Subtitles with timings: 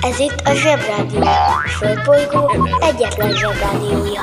[0.00, 1.20] Ez itt a Zsebrádió.
[1.20, 4.20] A Földbolygó egyetlen Zsebrádiója.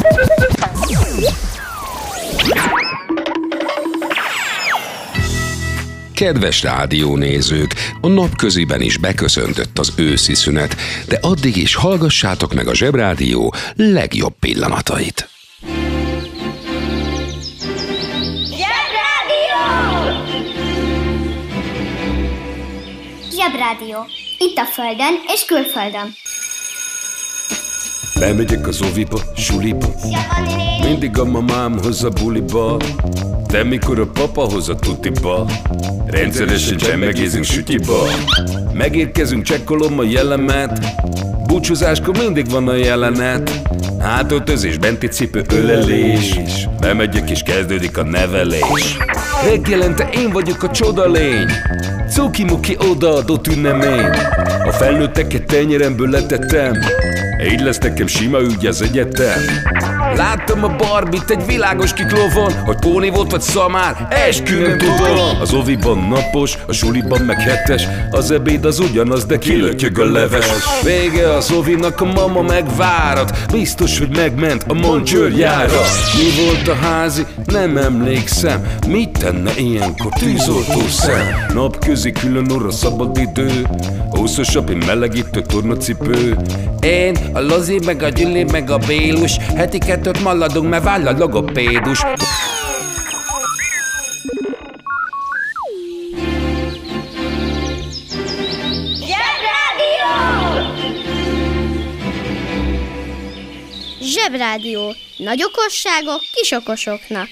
[6.14, 10.76] Kedves rádiónézők, a napköziben is beköszöntött az őszi szünet,
[11.08, 15.33] de addig is hallgassátok meg a Zsebrádió legjobb pillanatait.
[24.50, 26.16] Itt a Földön és külföldön.
[28.20, 29.88] Bemegyek az oviba, suliba.
[30.84, 32.78] Mindig a mamám hoz a buliba.
[33.48, 35.46] De mikor a papa hoz a tutiba
[36.06, 38.08] Rendszeresen csemmegézünk sütiba.
[38.74, 40.80] Megérkezünk, csekkolom a jellemet.
[41.48, 43.62] Búcsúzáskor mindig van a jelenet.
[44.00, 46.40] Hátöltözés, benti cipő, ölelés.
[46.80, 48.98] Bemegyek és kezdődik a nevelés
[49.46, 51.48] Reggelente én vagyok a csoda lény.
[52.10, 54.10] Cuki-muki odaadott ünnemény.
[54.66, 56.74] A felnőtteket tenyeremből letettem.
[57.52, 59.40] Így lesz nekem sima ügy az egyetem
[60.16, 65.42] Láttam a Barbit egy világos kiklovon Hogy Póni volt vagy szamár, eskü tudom.
[65.42, 70.46] Az oviban napos, a suliban meg hetes Az ebéd az ugyanaz, de kilötyög a leves.
[70.84, 75.82] Vége az ovinak, a mama megvárat Biztos, hogy megment a moncsőrjára
[76.16, 77.26] Mi volt a házi?
[77.46, 78.68] Nem emlékszem.
[78.88, 81.46] Mit tenne ilyenkor tűzoltó szem?
[81.54, 83.68] Napközi külön orra szabad idő
[84.10, 86.38] Húszosabb, én melegítő tornacipő.
[86.80, 91.18] Én, a Lozi, meg a Gyüli, meg a Bélus Heti kettőt maladunk, mert váll a
[91.18, 92.00] logopédus
[99.00, 100.12] Zsebrádió!
[104.02, 104.96] Zsebrádió.
[105.18, 107.28] Nagy okosságok kis okosoknak.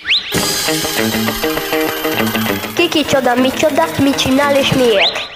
[2.75, 5.29] Kiki csoda, mi csoda, mit csinál és miért?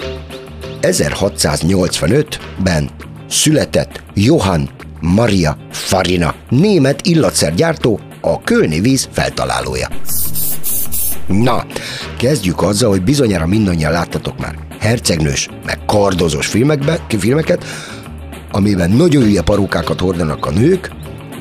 [0.82, 2.90] 1685-ben
[3.30, 9.88] született Johann Maria Farina, német illatszergyártó, a kölni víz feltalálója.
[11.28, 11.66] Na,
[12.18, 17.64] kezdjük azzal, hogy bizonyára mindannyian láttatok már hercegnős, meg kardozós filmekbe, filmeket,
[18.52, 20.92] amiben nagyon hülye parókákat hordanak a nők,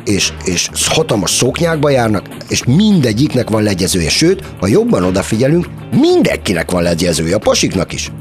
[0.04, 5.66] és, és hatalmas szoknyákba járnak, és mindegyiknek van legyezője, sőt, ha jobban odafigyelünk,
[6.00, 8.12] mindenkinek van legyezője, a pasiknak is.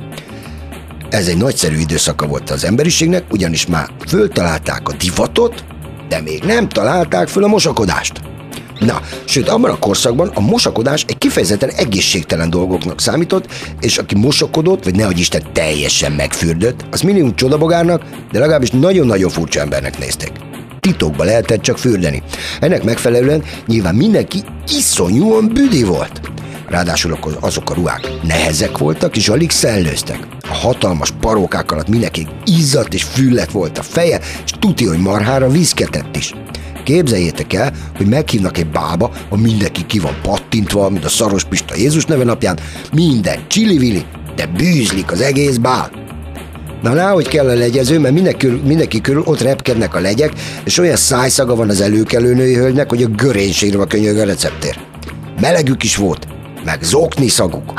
[1.13, 5.66] Ez egy nagyszerű időszaka volt az emberiségnek, ugyanis már föltalálták a divatot,
[6.09, 8.22] de még nem találták föl a mosakodást.
[8.79, 14.84] Na, sőt, abban a korszakban a mosakodás egy kifejezetten egészségtelen dolgoknak számított, és aki mosakodott,
[14.84, 20.31] vagy nehogy Isten teljesen megfürdött, az minimum csodabogárnak, de legalábbis nagyon-nagyon furcsa embernek nézték.
[20.80, 22.24] Titokba lehetett csak fürdeni.
[22.59, 26.33] Ennek megfelelően nyilván mindenki iszonyúan büdi volt.
[26.74, 30.28] Ráadásul azok a ruhák nehezek voltak, és alig szellőztek.
[30.42, 35.50] A hatalmas parókák alatt mindenki izzadt és füllet volt a feje, és tuti, hogy marhára
[35.50, 36.34] vízketett is.
[36.84, 41.76] Képzeljétek el, hogy meghívnak egy bába, ha mindenki ki van pattintva, mint a szaros Pista
[41.76, 42.60] Jézus neve napján,
[42.94, 44.06] minden csili
[44.36, 45.92] de bűzlik az egész bál.
[46.82, 50.78] Na lá, hogy kell a legyező, mert mindenki, mindenki körül ott repkednek a legyek, és
[50.78, 54.80] olyan szájszaga van az előkelő női hölgynek, hogy a görénységre könyög a receptér.
[55.40, 56.28] Melegük is volt,
[56.66, 57.74] meg zokni szaguk.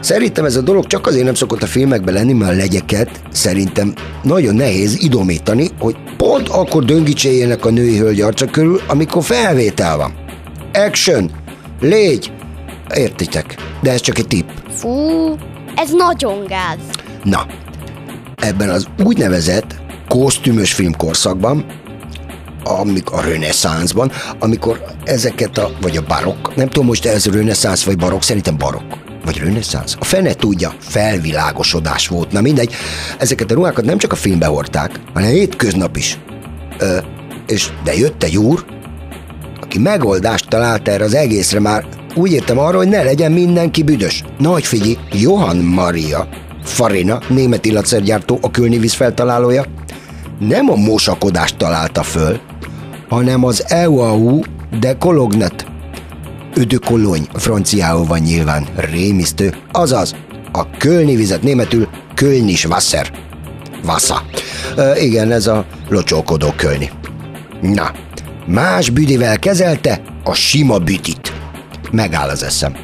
[0.00, 3.94] Szerintem ez a dolog csak azért nem szokott a filmekben lenni, mert a legyeket szerintem
[4.22, 10.14] nagyon nehéz idomítani, hogy pont akkor döngicséjének a női hölgy arca körül, amikor felvétel van.
[10.72, 11.30] Action!
[11.80, 12.32] Légy!
[12.94, 14.48] Értitek, de ez csak egy tipp.
[14.70, 14.88] Fú,
[15.74, 16.78] ez nagyon gáz.
[17.22, 17.46] Na,
[18.36, 19.74] ebben az úgynevezett
[20.08, 21.64] kosztümös filmkorszakban,
[22.64, 27.96] amik a reneszánszban, amikor ezeket a, vagy a barokk, nem tudom most ez reneszánsz vagy
[27.96, 28.92] barokk, szerintem barokk,
[29.24, 29.96] vagy reneszánsz.
[29.98, 32.32] A fene tudja, felvilágosodás volt.
[32.32, 32.74] Na mindegy,
[33.18, 36.18] ezeket a ruhákat nem csak a filmbe hordták, hanem hétköznap is.
[36.78, 36.98] Ö,
[37.46, 38.64] és de jött egy úr,
[39.60, 41.84] aki megoldást talált erre az egészre már
[42.14, 44.24] úgy értem arra, hogy ne legyen mindenki büdös.
[44.38, 46.28] Nagy figyelj, Johann Maria
[46.64, 49.64] Farina, német illatszergyártó, a kölnivíz feltalálója,
[50.38, 52.40] nem a mosakodást találta föl,
[53.12, 54.40] hanem az EUAU
[54.80, 55.66] de Colognet.
[56.54, 60.14] Ödökolony, franciául van nyilván, rémisztő, azaz
[60.52, 63.12] a kölni vizet németül Kölnis Wasser.
[63.84, 64.22] Vassa.
[64.76, 66.90] E, igen, ez a locsókodó kölni.
[67.60, 67.90] Na,
[68.46, 71.32] más büdivel kezelte a sima bütit.
[71.90, 72.76] Megáll az eszem.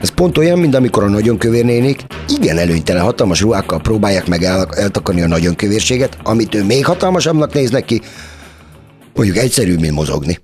[0.00, 4.42] Ez pont olyan, mint amikor a nagyon kövér nénik igen előnytelen hatalmas ruhákkal próbálják meg
[4.42, 8.00] el, eltakarni a nagyon kövérséget, amit ő még hatalmasabbnak néznek ki,
[9.18, 10.38] mondjuk egyszerűbb, mint mozogni.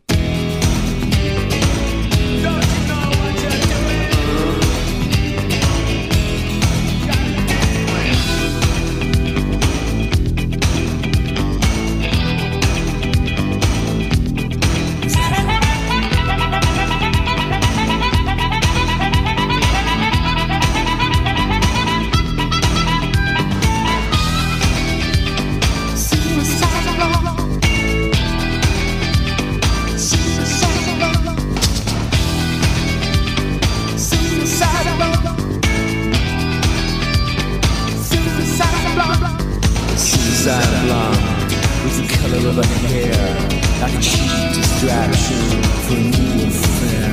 [42.94, 43.34] hair
[43.80, 45.42] like a cheap distraction
[45.84, 47.12] for new affair.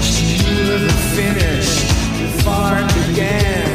[0.00, 1.70] She knew the finish
[2.22, 3.69] before it began.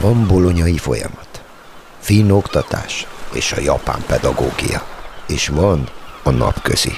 [0.00, 1.42] Van bolonyai folyamat,
[1.98, 4.86] finn oktatás és a japán pedagógia.
[5.28, 5.88] És van
[6.22, 6.92] a napközi.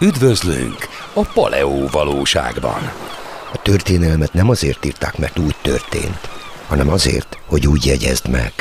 [0.00, 0.76] Üdvözlünk
[1.12, 2.92] a Paleó valóságban.
[3.52, 6.28] A történelmet nem azért írták, mert úgy történt,
[6.66, 8.52] hanem azért, hogy úgy jegyezd meg.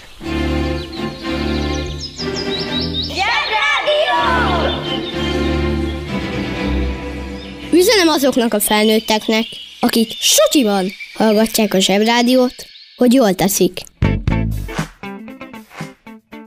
[7.71, 9.45] Üzenem azoknak a felnőtteknek,
[9.79, 12.69] akik sutyiban hallgatják a zsebrádiót,
[13.01, 13.81] hogy jól teszik.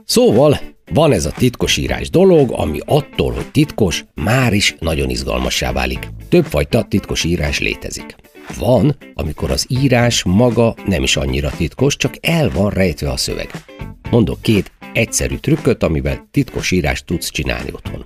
[0.05, 0.59] Szóval
[0.91, 6.09] van ez a titkosírás dolog, ami attól, hogy titkos, már is nagyon izgalmassá válik.
[6.29, 8.15] Többfajta titkosírás létezik.
[8.59, 13.49] Van, amikor az írás maga nem is annyira titkos, csak el van rejtve a szöveg.
[14.09, 18.05] Mondok két egyszerű trükköt, amivel titkos írást tudsz csinálni otthon.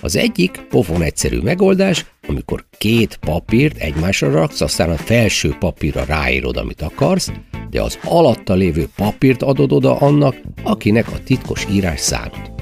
[0.00, 6.56] Az egyik pofon egyszerű megoldás, amikor két papírt egymásra raksz, aztán a felső papírra ráírod,
[6.56, 7.30] amit akarsz,
[7.70, 12.52] de az alatta lévő papírt adod oda annak, akinek a titkos írás szánod.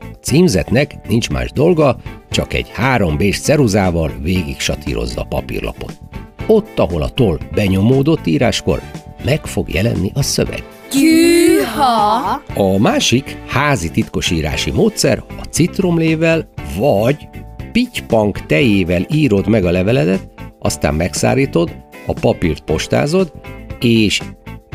[0.00, 1.96] A címzetnek nincs más dolga,
[2.30, 5.98] csak egy 3B-s ceruzával végig satírozza a papírlapot.
[6.46, 8.82] Ott, ahol a toll benyomódott íráskor,
[9.24, 10.62] meg fog jelenni a szöveg.
[10.92, 12.42] Gyűha!
[12.54, 17.28] A másik házi titkosírási módszer a citromlével vagy
[17.72, 20.28] pitypank tejével írod meg a leveledet,
[20.58, 21.76] aztán megszárítod,
[22.06, 23.32] a papírt postázod,
[23.80, 24.20] és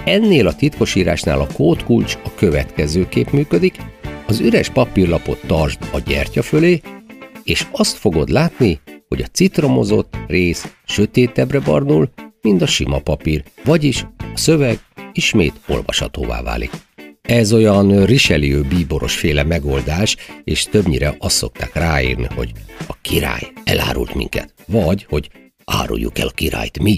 [0.06, 3.78] ennél a titkosírásnál a kódkulcs a következőképp működik,
[4.28, 6.82] az üres papírlapot tartsd a gyertya fölé,
[7.44, 12.10] és azt fogod látni, hogy a citromozott rész sötétebbre barnul,
[12.42, 14.80] mint a sima papír, vagyis a szöveg
[15.14, 16.72] ismét olvashatóvá válik.
[17.32, 22.52] Ez olyan Richelieu bíboros féle megoldás, és többnyire azt szokták ráírni, hogy
[22.88, 25.30] a király elárult minket, vagy hogy
[25.66, 26.96] áruljuk el a királyt mi.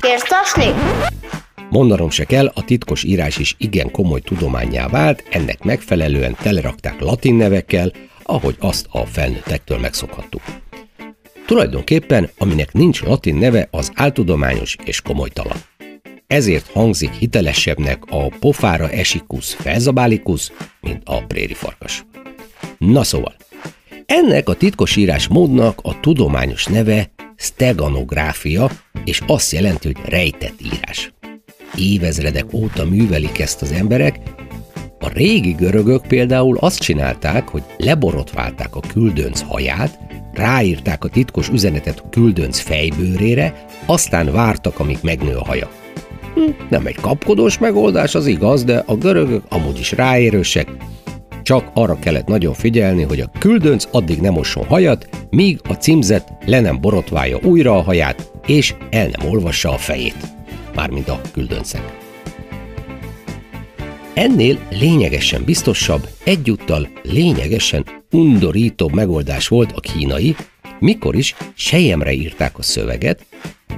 [0.00, 0.66] Kérsz tasni?
[1.70, 7.34] Mondanom se kell, a titkos írás is igen komoly tudományá vált, ennek megfelelően telerakták latin
[7.34, 7.92] nevekkel,
[8.22, 10.42] ahogy azt a felnőttektől megszokhattuk.
[11.46, 15.56] Tulajdonképpen, aminek nincs latin neve, az áltudományos és komolytalan.
[16.26, 22.04] Ezért hangzik hitelesebbnek a pofára esikus felzabálikus, mint a prérifarkas.
[22.78, 23.36] Na szóval,
[24.06, 28.70] ennek a titkosírás módnak a tudományos neve steganográfia,
[29.04, 31.12] és azt jelenti, hogy rejtett írás.
[31.78, 34.18] Évezredek óta művelik ezt az emberek,
[35.00, 39.98] a régi görögök például azt csinálták, hogy leborotválták a küldönc haját,
[40.32, 45.68] ráírták a titkos üzenetet a küldönc fejbőrére, aztán vártak, amíg megnő a haja.
[46.34, 50.68] Hm, nem egy kapkodós megoldás, az igaz, de a görögök amúgy is ráérősek,
[51.42, 56.32] csak arra kellett nagyon figyelni, hogy a küldönc addig nem mosson hajat, míg a címzet
[56.46, 60.16] le nem borotválja újra a haját, és el nem olvassa a fejét.
[60.74, 62.05] Mármint a küldöncek.
[64.16, 70.36] Ennél lényegesen biztosabb, egyúttal lényegesen undorítóbb megoldás volt a kínai,
[70.78, 73.26] mikor is sejemre írták a szöveget,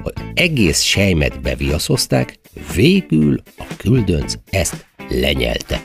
[0.03, 2.39] hogy egész sejmet beviaszozták,
[2.75, 5.83] végül a küldönc ezt lenyelte.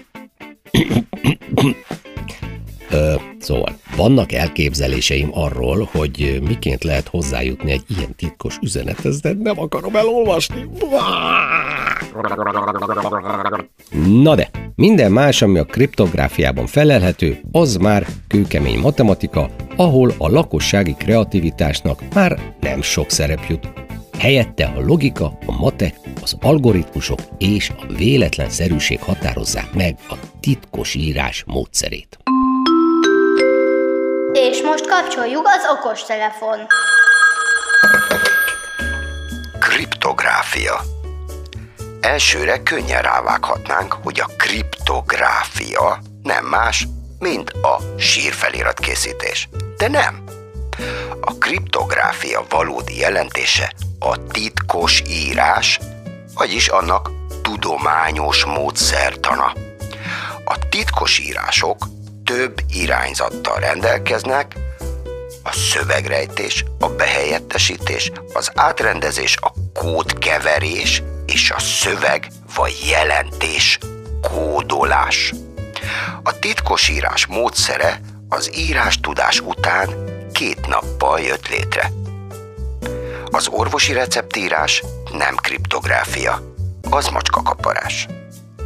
[3.39, 9.95] Szóval, vannak elképzeléseim arról, hogy miként lehet hozzájutni egy ilyen titkos üzenethez, de nem akarom
[9.95, 10.69] elolvasni.
[14.21, 20.93] Na de, minden más, ami a kriptográfiában felelhető, az már kőkemény matematika, ahol a lakossági
[20.93, 23.69] kreativitásnak már nem sok szerep jut.
[24.17, 31.43] Helyette a logika, a matek, az algoritmusok és a véletlenszerűség határozzák meg a titkos írás
[31.47, 32.17] módszerét.
[34.33, 36.59] És most kapcsoljuk az okostelefon.
[39.59, 40.81] Kriptográfia
[42.01, 46.87] Elsőre könnyen rávághatnánk, hogy a kriptográfia nem más,
[47.19, 49.49] mint a sírfelirat készítés.
[49.77, 50.23] De nem.
[51.21, 55.79] A kriptográfia valódi jelentése a titkos írás,
[56.35, 57.09] vagyis annak
[57.41, 59.53] tudományos módszertana.
[60.45, 61.92] A titkos írások
[62.35, 64.55] több irányzattal rendelkeznek,
[65.43, 73.79] a szövegrejtés, a behelyettesítés, az átrendezés, a kódkeverés és a szöveg vagy jelentés
[74.21, 75.33] kódolás.
[76.23, 77.99] A titkosírás módszere
[78.29, 79.89] az írás tudás után
[80.31, 81.91] két nappal jött létre.
[83.25, 86.55] Az orvosi receptírás nem kriptográfia,
[86.89, 88.07] az macskakaparás.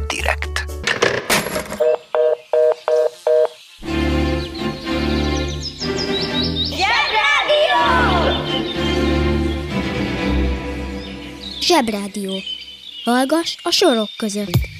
[0.06, 0.37] Direkt.
[11.78, 12.42] Zsebrádió.
[13.04, 14.77] Hallgass a sorok között.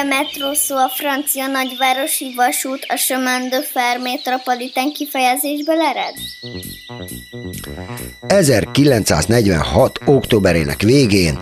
[0.00, 6.14] A metró szó a francia nagyvárosi vasút a chemin de fer métropolitán kifejezésből ered?
[8.26, 9.98] 1946.
[10.04, 11.38] októberének végén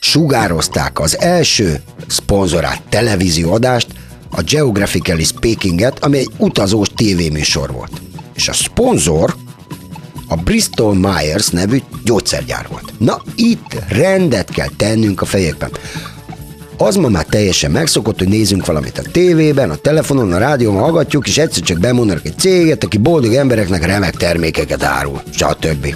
[0.00, 3.86] sugározták az első szponzorált televízióadást,
[4.30, 8.00] a Geographically Speaking-et, ami egy utazós tévéműsor volt.
[8.34, 9.36] És a szponzor
[10.28, 12.92] a Bristol Myers nevű gyógyszergyár volt.
[12.98, 15.70] Na, itt rendet kell tennünk a fejekben.
[16.82, 21.28] Az ma már teljesen megszokott, hogy nézzünk valamit a tévében, a telefonon, a rádión, hallgatjuk,
[21.28, 25.94] és egyszer csak bemondanak egy céget, aki boldog embereknek remek termékeket árul, stb.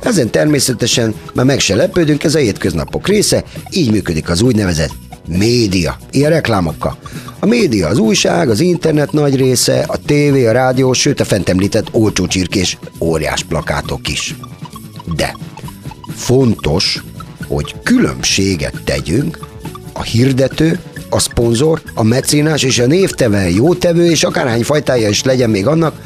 [0.00, 4.92] Ezen természetesen már meg se lepődünk, ez a hétköznapok része, így működik az úgynevezett
[5.28, 6.96] média, ilyen reklámokkal.
[7.38, 11.48] A média az újság, az internet nagy része, a tévé, a rádió, sőt a fent
[11.48, 14.34] említett olcsó csirkés óriás plakátok is.
[15.16, 15.36] De
[16.14, 17.02] fontos,
[17.46, 19.52] hogy különbséget tegyünk
[19.94, 20.78] a hirdető,
[21.10, 26.00] a szponzor, a mecénás és a névtevő, jótevő és akárhány fajtája is legyen még annak,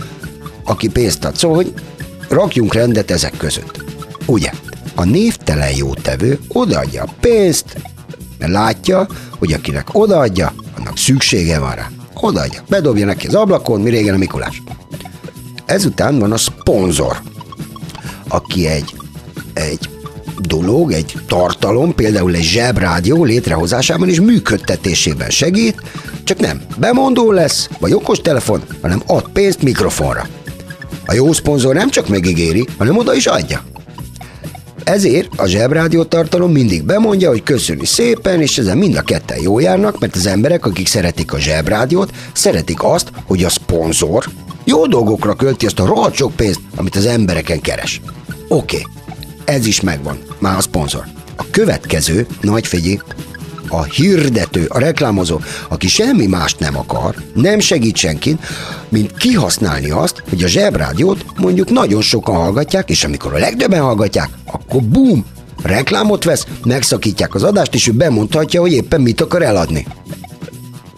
[0.65, 1.37] aki pénzt ad.
[1.37, 1.73] Szóval, hogy
[2.29, 3.85] rakjunk rendet ezek között.
[4.27, 4.51] Ugye,
[4.95, 7.77] a névtelen jótevő odaadja a pénzt,
[8.39, 9.07] mert látja,
[9.39, 11.91] hogy akinek odaadja, annak szüksége van rá.
[12.15, 14.63] Odaadja, bedobja neki az ablakon, mi régen a Mikulás.
[15.67, 17.21] Ezután van a szponzor,
[18.29, 18.95] aki egy,
[19.53, 19.89] egy
[20.41, 25.83] dolog, egy tartalom, például egy zsebrádió létrehozásában és működtetésében segít,
[26.25, 30.27] csak nem bemondó lesz, vagy okostelefon, hanem ad pénzt mikrofonra.
[31.07, 33.65] A jó szponzor nem csak megígéri, hanem oda is adja.
[34.85, 39.59] Ezért a zsebrádió tartalom mindig bemondja, hogy köszöni szépen, és ezen mind a ketten jó
[39.59, 44.25] járnak, mert az emberek, akik szeretik a zsebrádiót, szeretik azt, hogy a szponzor
[44.65, 48.01] jó dolgokra költi azt a rohadt sok pénzt, amit az embereken keres.
[48.49, 48.98] Oké, okay,
[49.49, 51.05] ez is megvan, már a szponzor.
[51.37, 52.99] A következő, nagy figyelj,
[53.69, 58.39] a hirdető, a reklámozó, aki semmi mást nem akar, nem segít senkin,
[58.89, 64.29] mint kihasználni azt, hogy a zsebrádiót mondjuk nagyon sokan hallgatják, és amikor a legtöbben hallgatják,
[64.45, 65.25] akkor bum,
[65.63, 69.87] reklámot vesz, megszakítják az adást, és ő bemondhatja, hogy éppen mit akar eladni.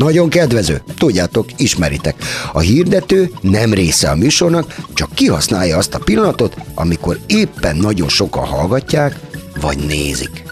[0.01, 2.15] Nagyon kedvező, tudjátok, ismeritek.
[2.53, 8.45] A hirdető nem része a műsornak, csak kihasználja azt a pillanatot, amikor éppen nagyon sokan
[8.45, 9.19] hallgatják,
[9.61, 10.45] vagy nézik.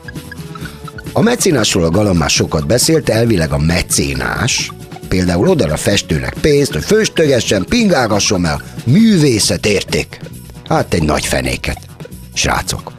[1.13, 4.73] A mecénásról a Galam már sokat beszélt, elvileg a mecénás,
[5.09, 10.21] például oda a festőnek pénzt, hogy föstögessen, pingálgasson el, művészet érték.
[10.69, 11.79] Hát egy nagy fenéket.
[12.35, 12.93] Srácok,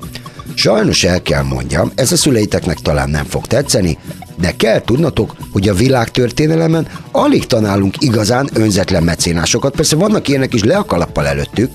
[0.59, 3.97] sajnos el kell mondjam, ez a szüleiteknek talán nem fog tetszeni,
[4.39, 9.75] de kell tudnatok, hogy a világtörténelemen alig tanálunk igazán önzetlen mecénásokat.
[9.75, 11.71] Persze vannak ilyenek is le a kalappal előttük,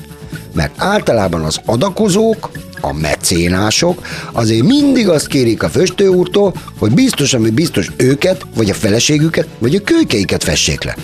[0.53, 2.51] mert általában az adakozók,
[2.81, 8.75] a mecénások azért mindig azt kérik a festőúrtól, hogy biztos, ami biztos őket, vagy a
[8.75, 10.97] feleségüket, vagy a kölykeiket fessék le.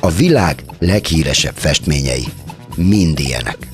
[0.00, 2.24] A világ leghíresebb festményei
[2.76, 3.69] mind ilyenek.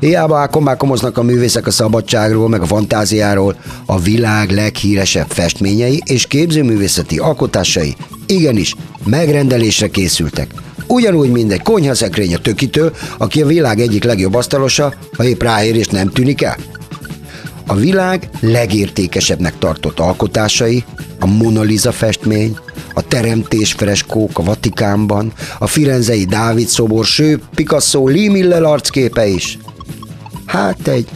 [0.00, 7.18] Hiába ákomákomoznak a művészek a szabadságról, meg a fantáziáról, a világ leghíresebb festményei és képzőművészeti
[7.18, 8.74] alkotásai igenis
[9.04, 10.50] megrendelésre készültek.
[10.86, 15.76] Ugyanúgy, mint egy konyhaszekrény a tökitől, aki a világ egyik legjobb asztalosa, ha épp ráér
[15.76, 16.56] és nem tűnik el.
[17.66, 20.84] A világ legértékesebbnek tartott alkotásai,
[21.20, 22.58] a Mona Lisa festmény,
[22.94, 29.58] a teremtés freskók a Vatikánban, a Firenzei Dávid szobor, ső Picasso Lee Miller arcképe is.
[30.46, 31.08] Hát egy,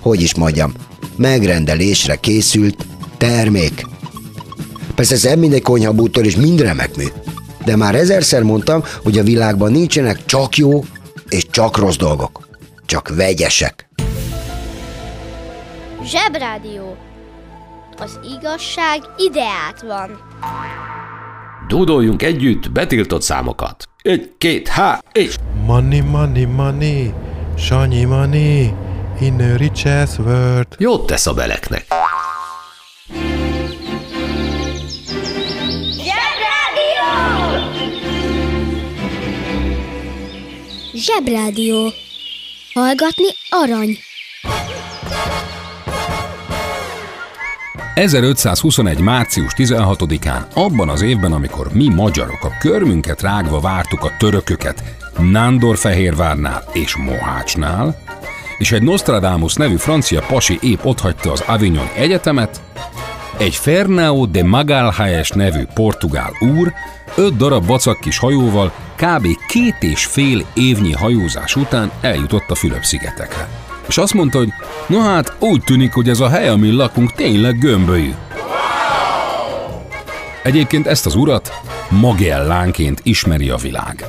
[0.00, 0.72] hogy is mondjam,
[1.16, 2.86] megrendelésre készült
[3.16, 3.86] termék.
[4.94, 7.04] Persze ez nem mindegy konyhabútól és mind remek mű.
[7.64, 10.84] De már ezerszer mondtam, hogy a világban nincsenek csak jó
[11.28, 12.48] és csak rossz dolgok.
[12.86, 13.88] Csak vegyesek.
[16.04, 16.96] Zsebrádió.
[17.98, 20.18] Az igazság ideát van.
[21.68, 23.84] Dúdoljunk együtt betiltott számokat.
[24.02, 25.36] Egy, két, há, és...
[25.66, 27.12] Money, money, money,
[27.56, 28.74] Sanyi money,
[29.20, 30.66] in a richest world.
[30.78, 31.86] Jót tesz a beleknek.
[40.94, 41.92] Zsebrádió.
[42.74, 43.98] Hallgatni arany.
[47.94, 49.00] 1521.
[49.00, 56.64] március 16-án, abban az évben, amikor mi magyarok a körmünket rágva vártuk a törököket Nándorfehérvárnál
[56.72, 57.96] és Mohácsnál,
[58.58, 62.60] és egy Nostradamus nevű francia pasi épp otthagyta az Avignon Egyetemet,
[63.38, 66.72] egy Fernão de Magalhães nevű portugál úr
[67.14, 69.26] öt darab vacak kis hajóval kb.
[69.48, 73.48] két és fél évnyi hajózás után eljutott a Fülöp-szigetekre.
[73.88, 74.52] És azt mondta, hogy
[74.86, 78.12] no hát úgy tűnik, hogy ez a hely, amin lakunk, tényleg gömbölyű.
[80.42, 84.04] Egyébként ezt az urat Magellánként ismeri a világ.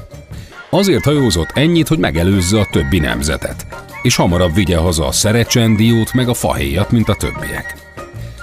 [0.73, 3.65] Azért hajózott ennyit, hogy megelőzze a többi nemzetet,
[4.01, 7.75] és hamarabb vigye haza a szerecsendiót meg a fahéjat, mint a többiek.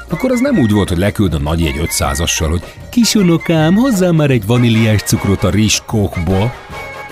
[0.08, 4.30] Akkor az nem úgy volt, hogy leküld a nagy jegy 500-assal, hogy kisunokám, hozzá már
[4.30, 6.52] egy vaníliás cukrot a rizskókból,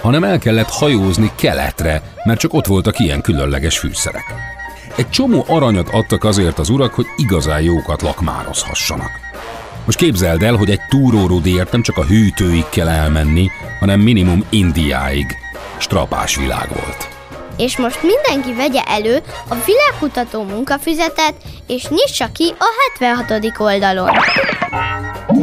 [0.00, 4.24] hanem el kellett hajózni keletre, mert csak ott voltak ilyen különleges fűszerek.
[4.96, 9.10] Egy csomó aranyat adtak azért az urak, hogy igazán jókat lakmározhassanak.
[9.88, 15.36] Most képzeld el, hogy egy túrórudért nem csak a hűtőig kell elmenni, hanem minimum Indiáig.
[15.78, 17.08] Strapás világ volt.
[17.56, 21.34] És most mindenki vegye elő a világkutató munkafüzetet,
[21.66, 22.64] és nyissa ki a
[22.98, 23.52] 76.
[23.58, 24.10] oldalon.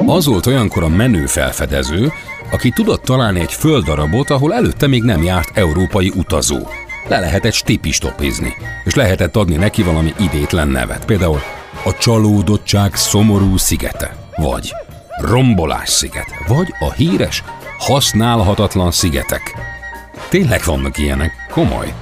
[0.05, 2.11] Az volt olyankor a menő felfedező,
[2.51, 6.67] aki tudott találni egy földdarabot, ahol előtte még nem járt európai utazó.
[7.07, 8.53] Le lehetett stipistopizni,
[8.83, 11.39] és lehetett adni neki valami idétlen nevet, például
[11.83, 14.73] a csalódottság szomorú szigete, vagy
[15.17, 17.43] rombolás sziget, vagy a híres
[17.77, 19.55] használhatatlan szigetek.
[20.29, 21.93] Tényleg vannak ilyenek, komoly.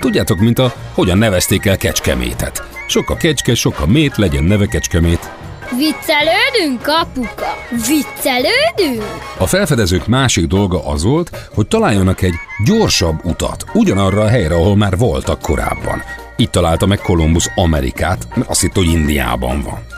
[0.00, 2.62] Tudjátok, mint a hogyan nevezték el Kecskemétet.
[2.86, 5.30] Sok a kecske, sok a mét, legyen neve Kecskemét.
[5.76, 7.56] Viccelődünk, apuka?
[7.70, 9.04] Viccelődünk?
[9.38, 14.76] A felfedezők másik dolga az volt, hogy találjanak egy gyorsabb utat, ugyanarra a helyre, ahol
[14.76, 16.02] már voltak korábban.
[16.36, 19.97] Itt találta meg Kolumbusz Amerikát, mert azt hitt, hogy Indiában van.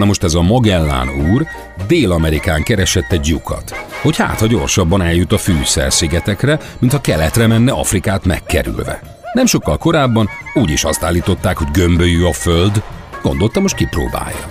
[0.00, 1.46] Na most ez a Magellán úr
[1.86, 7.72] Dél-Amerikán keresett egy lyukat, hogy hát, ha gyorsabban eljut a fűszerszigetekre, mint ha keletre menne
[7.72, 9.00] Afrikát megkerülve.
[9.32, 12.82] Nem sokkal korábban úgy is azt állították, hogy gömbölyű a föld,
[13.22, 14.48] gondolta most kipróbálja.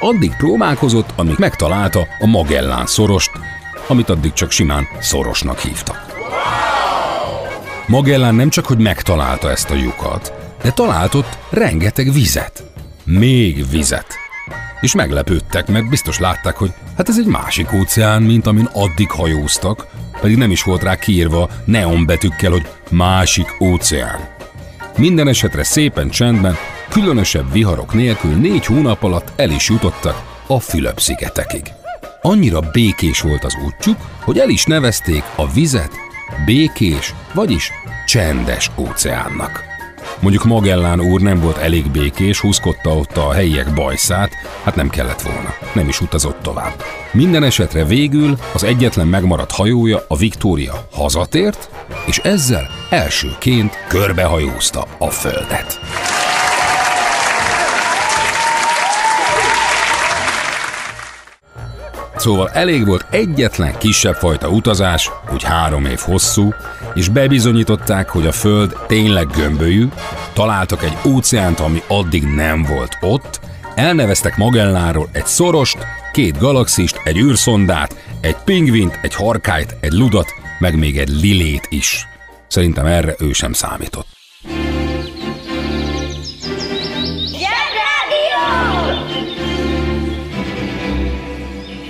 [0.00, 3.30] Addig próbálkozott, amíg megtalálta a Magellán szorost,
[3.86, 6.06] amit addig csak simán szorosnak hívtak.
[7.86, 12.64] Magellán nem csak, hogy megtalálta ezt a lyukat, de talált ott rengeteg vizet.
[13.04, 14.21] Még vizet.
[14.80, 19.86] És meglepődtek, mert biztos látták, hogy hát ez egy másik óceán, mint amin addig hajóztak,
[20.20, 24.20] pedig nem is volt rá kiírva neonbetűkkel, hogy másik óceán.
[24.96, 26.56] Minden esetre szépen csendben,
[26.88, 31.62] különösebb viharok nélkül négy hónap alatt el is jutottak a Fülöp-szigetekig.
[32.22, 35.92] Annyira békés volt az útjuk, hogy el is nevezték a vizet
[36.44, 37.70] békés, vagyis
[38.06, 39.71] csendes óceánnak.
[40.22, 44.30] Mondjuk Magellán úr nem volt elég békés, húzkodta ott a helyiek bajszát,
[44.62, 46.82] hát nem kellett volna, nem is utazott tovább.
[47.12, 51.70] Minden esetre végül az egyetlen megmaradt hajója, a Victoria hazatért,
[52.06, 55.80] és ezzel elsőként körbehajózta a földet.
[62.22, 66.54] Szóval elég volt egyetlen kisebb fajta utazás, úgy három év hosszú,
[66.94, 69.88] és bebizonyították, hogy a Föld tényleg gömbölyű,
[70.32, 73.40] találtak egy óceánt, ami addig nem volt ott,
[73.74, 75.78] elneveztek Magelláról egy szorost,
[76.12, 82.06] két galaxist, egy űrszondát, egy pingvint, egy harkályt, egy ludat, meg még egy lilét is.
[82.48, 84.21] Szerintem erre ő sem számított.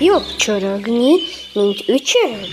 [0.05, 1.15] Jobb csorogni,
[1.53, 2.49] mint ücsörög.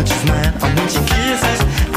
[0.00, 0.54] touch is mine.
[0.62, 1.89] I want your kisses.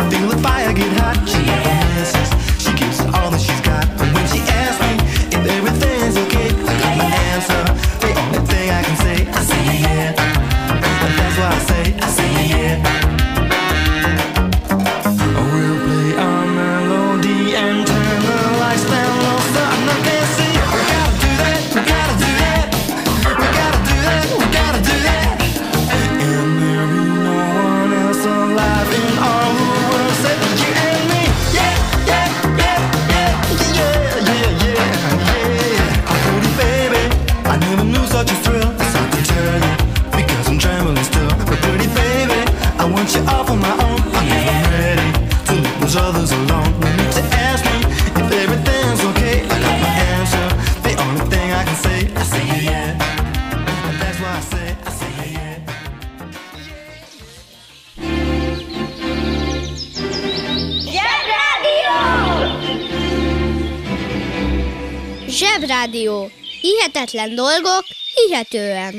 [65.28, 66.30] Zsebrádió.
[66.62, 67.84] Hihetetlen dolgok,
[68.16, 68.94] hihetően.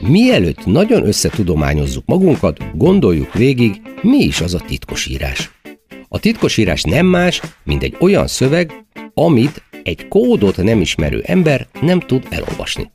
[0.00, 5.50] Mielőtt nagyon összetudományozzuk magunkat, gondoljuk végig, mi is az a titkosírás.
[6.08, 12.00] A titkosírás nem más, mint egy olyan szöveg, amit egy kódot nem ismerő ember nem
[12.00, 12.90] tud elolvasni.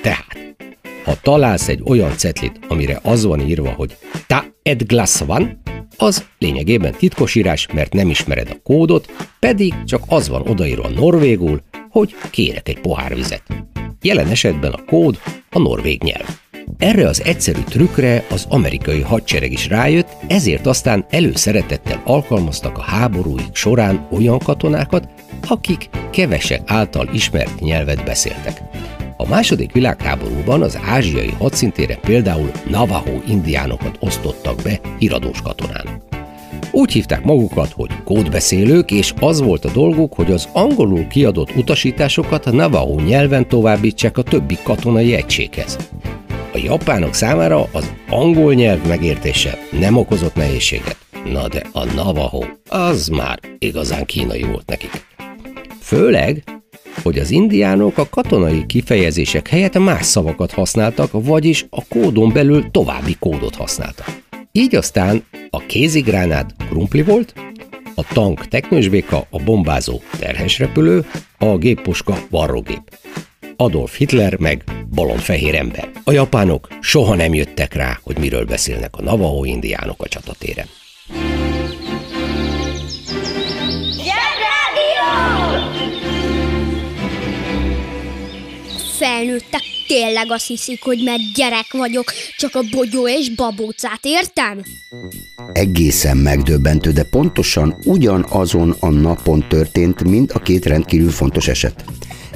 [0.00, 0.56] Tehát,
[1.04, 5.60] ha találsz egy olyan cetlit, amire az van írva, hogy ta ed glas van,
[5.96, 12.14] az lényegében titkosírás, mert nem ismered a kódot, pedig csak az van odaírva norvégul, hogy
[12.30, 13.42] kérek egy pohár vizet.
[14.02, 15.18] Jelen esetben a kód
[15.50, 16.26] a norvég nyelv.
[16.78, 23.54] Erre az egyszerű trükkre az amerikai hadsereg is rájött, ezért aztán előszeretettel alkalmaztak a háborúik
[23.54, 25.08] során olyan katonákat,
[25.48, 28.67] akik kevesek által ismert nyelvet beszéltek.
[29.20, 36.02] A második világháborúban az ázsiai hadszintéren például Navajo indiánokat osztottak be híradós katonán.
[36.70, 42.52] Úgy hívták magukat, hogy kódbeszélők, és az volt a dolguk, hogy az angolul kiadott utasításokat
[42.52, 45.76] Navajo nyelven továbbítsák a többi katonai egységhez.
[46.52, 50.96] A japánok számára az angol nyelv megértése nem okozott nehézséget.
[51.32, 55.06] Na de a Navajo, az már igazán kínai volt nekik.
[55.80, 56.44] Főleg,
[57.02, 63.16] hogy az indiánok a katonai kifejezések helyett más szavakat használtak, vagyis a kódon belül további
[63.18, 64.20] kódot használtak.
[64.52, 67.34] Így aztán a kézigránát krumpli volt,
[67.94, 71.06] a tank teknősbéka, a bombázó terhesrepülő,
[71.38, 72.98] a géppuska varrógép.
[73.56, 75.90] Adolf Hitler meg balonfehér ember.
[76.04, 80.66] A japánok soha nem jöttek rá, hogy miről beszélnek a Navajo indiánok a csatatéren.
[89.18, 94.62] Felnőttek tényleg azt hiszik, hogy mert gyerek vagyok, csak a bogyó és babócát értem?
[95.52, 101.84] Egészen megdöbbentő, de pontosan ugyanazon a napon történt, mint a két rendkívül fontos eset.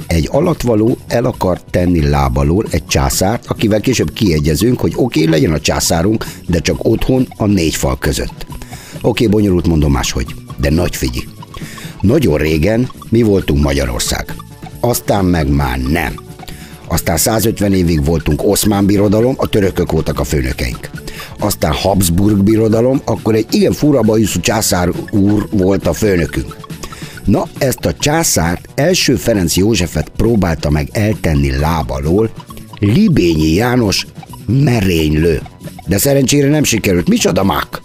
[0.07, 5.53] Egy alatvaló el akart tenni lábalól egy császárt, akivel később kiegyezünk, hogy oké, okay, legyen
[5.53, 8.45] a császárunk, de csak otthon a négy fal között.
[9.01, 11.27] Oké, okay, bonyolult mondom máshogy, de nagy figyi.
[12.01, 14.35] Nagyon régen mi voltunk Magyarország.
[14.79, 16.31] Aztán meg már nem.
[16.93, 20.89] Aztán 150 évig voltunk Oszmán birodalom, a törökök voltak a főnökeink.
[21.39, 26.57] Aztán Habsburg birodalom, akkor egy igen fura bajuszú császár úr volt a főnökünk.
[27.25, 32.29] Na, ezt a császárt első Ferenc Józsefet próbálta meg eltenni lábalól,
[32.79, 34.07] Libényi János
[34.45, 35.41] merénylő.
[35.87, 37.09] De szerencsére nem sikerült.
[37.09, 37.81] Micsoda mák?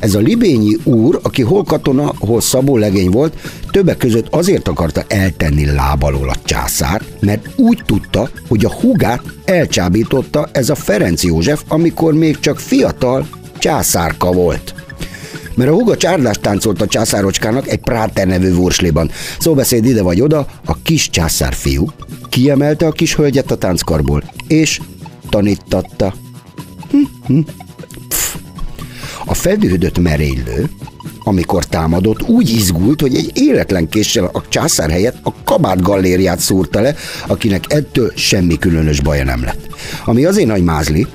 [0.00, 3.34] Ez a libényi úr, aki hol katona, hol szabó legény volt,
[3.70, 10.48] többek között azért akarta eltenni lábalól a császár, mert úgy tudta, hogy a hugát elcsábította
[10.52, 14.74] ez a Ferenc József, amikor még csak fiatal császárka volt
[15.54, 19.10] mert a huga csárdást táncolt a császárocskának egy Práter nevű vursliban.
[19.38, 21.86] Szóbeszéd ide vagy oda, a kis császár fiú
[22.28, 24.80] kiemelte a kis hölgyet a tánckarból, és
[25.28, 26.14] tanítatta.
[26.90, 27.40] Hm, hm.
[29.24, 30.70] A felüldött merénylő,
[31.24, 36.80] amikor támadott, úgy izgult, hogy egy életlen késsel a császár helyett a kabát gallériát szúrta
[36.80, 36.94] le,
[37.26, 39.66] akinek ettől semmi különös baja nem lett.
[40.04, 41.06] Ami azért nagy mázli,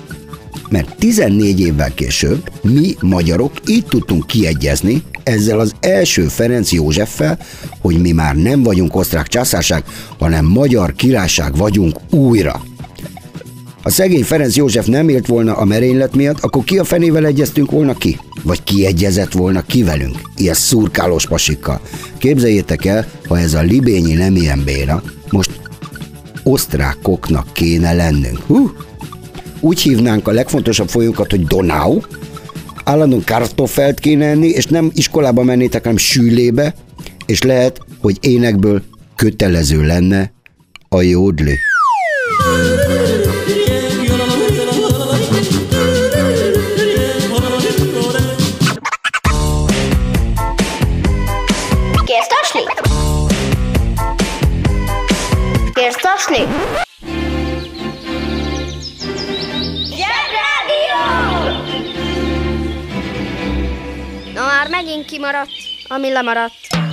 [0.69, 7.37] mert 14 évvel később mi magyarok így tudtunk kiegyezni ezzel az első Ferenc Józseffel,
[7.81, 9.83] hogy mi már nem vagyunk osztrák császárság,
[10.19, 12.61] hanem magyar királyság vagyunk újra.
[13.87, 17.71] Ha szegény Ferenc József nem élt volna a merénylet miatt, akkor ki a fenével egyeztünk
[17.71, 18.19] volna ki?
[18.43, 20.15] Vagy ki egyezett volna ki velünk?
[20.35, 21.81] Ilyen szurkálós pasikkal.
[22.17, 25.51] Képzeljétek el, ha ez a libényi nem ilyen béna, most
[26.43, 28.39] osztrákoknak kéne lennünk.
[28.47, 28.71] Hú,
[29.59, 31.99] úgy hívnánk a legfontosabb folyókat, hogy Donau,
[32.83, 36.75] állandóan kartofelt kéne enni, és nem iskolába mennétek, hanem sűlébe,
[37.25, 38.81] és lehet, hogy énekből
[39.15, 40.31] kötelező lenne
[40.89, 41.57] a jódli.
[65.07, 65.49] Kimaradt,
[65.89, 66.86] ami lemaradt.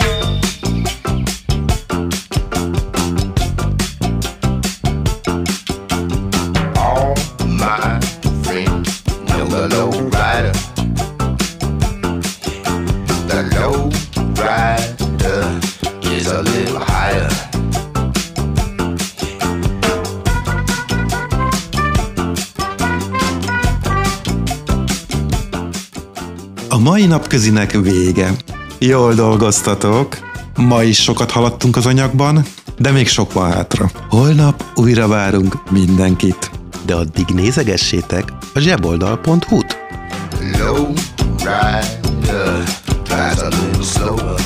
[26.84, 28.30] Mai napközinek vége.
[28.78, 30.16] Jól dolgoztatok.
[30.56, 32.44] Ma is sokat haladtunk az anyagban,
[32.78, 33.90] de még sok van hátra.
[34.08, 36.50] Holnap újra várunk mindenkit.
[36.86, 39.76] De addig nézegessétek a zseboldal.hu-t.
[40.58, 40.92] Low
[41.36, 42.62] rider
[43.04, 44.43] drives a little slower.